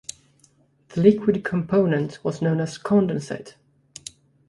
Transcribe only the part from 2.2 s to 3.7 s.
was known as "condensate".